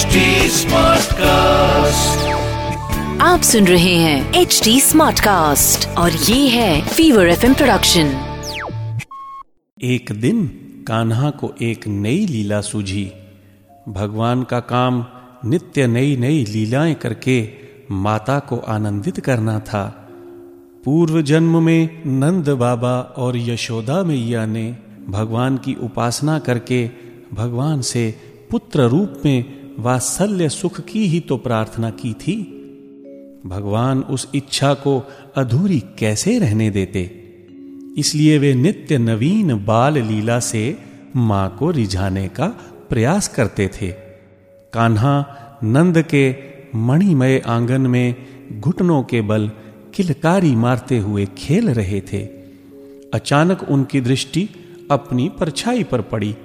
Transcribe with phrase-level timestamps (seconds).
[0.00, 0.18] HD
[0.50, 2.26] Smartcast.
[3.20, 8.06] आप सुन रहे हैं एच डी स्मार्ट कास्ट और ये है फीवर एफ़ प्रोडक्शन
[9.82, 10.46] एक दिन
[10.88, 13.12] कान्हा को एक नई लीला सूझी।
[13.88, 15.06] भगवान का काम
[15.44, 17.48] नित्य नई नई लीलाएँ करके
[17.90, 20.08] माता को आनंदित करना था।
[20.84, 24.76] पूर्व जन्म में नंद बाबा और यशोदा मैया ने
[25.08, 26.90] भगवान की उपासना करके
[27.34, 28.14] भगवान से
[28.50, 32.56] पुत्र रूप में वात्सल्य सुख की ही तो प्रार्थना की थी।
[33.46, 37.16] भगवान उस इच्छा को अधूरी कैसे रहने देते?
[37.98, 40.78] इसलिए वे नित्य नवीन बाल लीला से
[41.16, 42.46] माँ को रिझाने का
[42.90, 43.88] प्रयास करते थे।
[44.72, 46.34] कान्हा नंद के
[46.74, 48.14] मणिमय आँगन में
[48.60, 49.50] घुटनों के बल
[49.94, 52.22] किलकारी मारते हुए खेल रहे थे।
[53.14, 54.48] अचानक उनकी दृष्टि
[54.90, 56.36] अपनी परछाई पर पड़ी,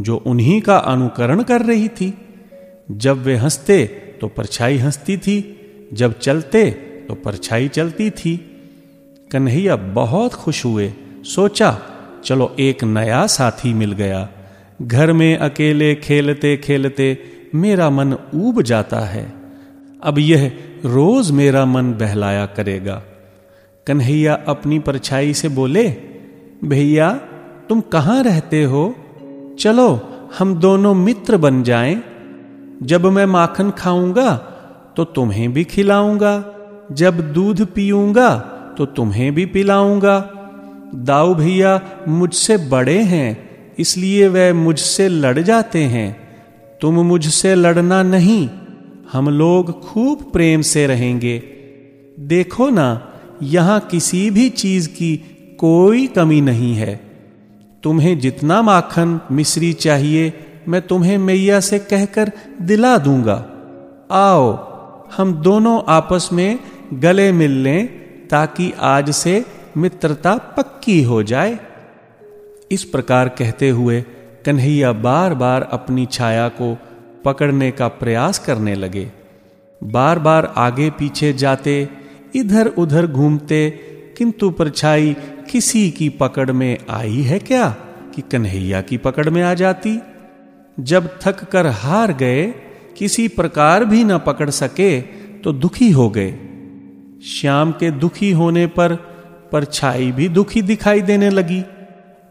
[0.00, 2.14] जो उन्हीं का अनुकरण कर रही थी।
[2.90, 3.86] जब वे हँसते
[4.20, 5.56] तो परछाई हंसती थी,
[5.92, 6.70] जब चलते
[7.08, 8.36] तो परछाई चलती थी।
[9.32, 10.92] कन्हैया बहुत खुश हुए,
[11.24, 11.78] सोचा,
[12.24, 14.28] चलो एक नया साथी मिल गया।
[14.82, 17.18] घर में अकेले खेलते खेलते
[17.54, 19.32] मेरा मन ऊब जाता है।
[20.02, 20.52] अब यह
[20.84, 23.02] रोज मेरा मन बहलाया करेगा।
[23.86, 25.96] कन्हैया अपनी परछाई से बोले,
[26.64, 27.12] भैया,
[27.68, 28.94] तुम कहाँ रहते हो?
[29.60, 32.09] चलो, हम दोनों मित्र बन जाएँ।
[32.80, 34.34] जब मैं माखन खाऊँगा
[34.96, 36.32] तो तुम्हें भी खिलाऊँगा।
[36.92, 38.36] जब दूध पीऊँगा
[38.78, 40.18] तो तुम्हें भी पिलाऊँगा।
[40.94, 43.28] दाऊ भैया मुझसे बड़े हैं,
[43.78, 46.08] इसलिए वह मुझसे लड़ जाते हैं।
[46.80, 48.48] तुम मुझसे लड़ना नहीं,
[49.12, 51.38] हम लोग खूब प्रेम से रहेंगे।
[52.18, 52.88] देखो ना,
[53.42, 55.16] यहाँ किसी भी चीज़ की
[55.58, 56.94] कोई कमी नहीं है।
[57.82, 60.32] तुम्हें जितना माखन मिश्री चाहिए
[60.68, 63.34] मैं तुम्हें मैया से कहकर दिला दूँगा।
[64.10, 64.52] आओ,
[65.16, 66.58] हम दोनों आपस में
[66.94, 67.86] गले मिल लें
[68.28, 69.44] ताकि आज से
[69.76, 71.58] मित्रता पक्की हो जाए।
[72.70, 74.00] इस प्रकार कहते हुए
[74.46, 76.76] कन्हैया बार बार अपनी छाया को
[77.24, 79.10] पकड़ने का प्रयास करने लगे।
[79.82, 81.88] बार बार आगे पीछे जाते
[82.36, 83.70] इधर उधर घूमते,
[84.18, 85.16] किंतु परछाई
[85.50, 87.68] किसी की पकड़ में आई है क्या
[88.14, 90.00] कि कन्हैया की पकड़ में आ जाती?
[90.84, 92.46] जब थक कर हार गए,
[92.96, 95.00] किसी प्रकार भी न पकड़ सके
[95.44, 96.34] तो दुखी हो गए।
[97.24, 98.94] श्याम के दुखी होने पर
[99.52, 101.64] परछाई भी दुखी दिखाई देने लगी।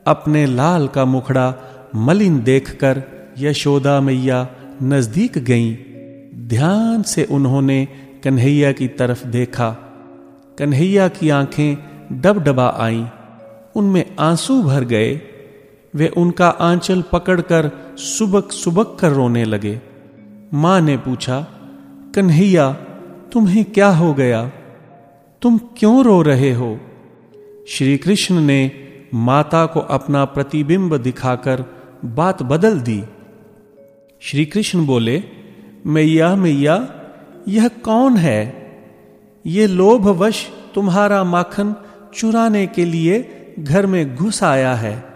[0.07, 1.55] अपने लाल का मुखड़ा
[1.95, 3.03] मलिन देखकर
[3.37, 4.47] यशोदा मैया
[4.83, 5.75] नज़दीक गईं।
[6.47, 7.87] ध्यान से उन्होंने
[8.23, 9.69] कन्हैया की तरफ़ देखा।
[10.59, 11.77] कन्हैया की आँखें
[12.21, 13.05] डबडबा आईं।
[13.75, 15.21] उनमें आँसू भर गए।
[15.95, 19.81] वे उनका आंचल पकड़कर सुबक सुबक कर रोने लगे।
[20.53, 21.47] माँ ने पूछा,
[22.15, 22.73] कन्हैया,
[23.33, 24.51] तुम्हें क्या हो गया?
[25.41, 26.79] तुम क्यों रो रहे हो?
[27.67, 28.71] श्री कृष्ण ने
[29.13, 31.65] माता को अपना प्रतिबिंब दिखाकर
[32.05, 33.03] बात बदल दी।
[34.19, 35.23] श्री कृष्ण बोले,
[35.85, 36.87] मैया मैया,
[37.47, 38.69] यह कौन है?
[39.45, 41.75] ये लोभवश तुम्हारा माखन
[42.15, 45.08] चुराने के लिए घर में घुस आया है।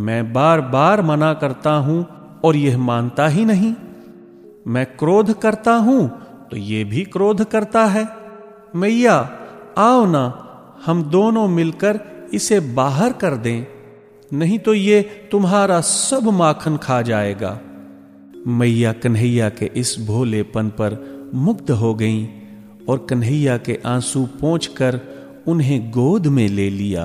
[0.00, 2.06] मैं बार बार मना करता हूँ
[2.44, 3.74] और यह मानता ही नहीं।
[4.66, 6.08] मैं क्रोध करता हूँ
[6.50, 8.06] तो ये भी क्रोध करता है।
[8.76, 9.16] मैया,
[9.78, 10.22] आओ ना,
[10.86, 12.00] हम दोनों मिलकर
[12.34, 13.66] इसे बाहर कर दें।
[14.32, 17.58] नहीं तो ये तुम्हारा सब माखन खा जाएगा।
[18.46, 20.98] मैया कन्हैया के इस भोलेपन पर
[21.34, 22.26] मुग्ध हो गईं
[22.88, 25.00] और कन्हैया के आँसू पोंछकर
[25.48, 27.04] उन्हें गोद में ले लिया।